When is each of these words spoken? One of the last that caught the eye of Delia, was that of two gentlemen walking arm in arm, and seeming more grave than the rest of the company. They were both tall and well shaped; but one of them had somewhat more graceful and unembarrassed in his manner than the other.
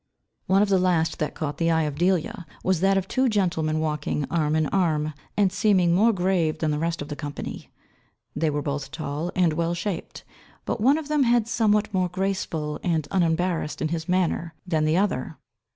One 0.47 0.63
of 0.63 0.69
the 0.69 0.79
last 0.79 1.19
that 1.19 1.35
caught 1.35 1.59
the 1.59 1.69
eye 1.69 1.83
of 1.83 1.93
Delia, 1.95 2.47
was 2.63 2.79
that 2.79 2.97
of 2.97 3.07
two 3.07 3.29
gentlemen 3.29 3.79
walking 3.79 4.25
arm 4.31 4.55
in 4.55 4.65
arm, 4.69 5.13
and 5.37 5.53
seeming 5.53 5.93
more 5.93 6.11
grave 6.11 6.57
than 6.57 6.71
the 6.71 6.79
rest 6.79 7.03
of 7.03 7.07
the 7.09 7.15
company. 7.15 7.69
They 8.35 8.49
were 8.49 8.63
both 8.63 8.89
tall 8.89 9.31
and 9.35 9.53
well 9.53 9.75
shaped; 9.75 10.23
but 10.65 10.81
one 10.81 10.97
of 10.97 11.07
them 11.07 11.21
had 11.21 11.47
somewhat 11.47 11.93
more 11.93 12.09
graceful 12.09 12.79
and 12.81 13.07
unembarrassed 13.11 13.79
in 13.79 13.89
his 13.89 14.09
manner 14.09 14.55
than 14.65 14.85
the 14.85 14.97
other. 14.97 15.37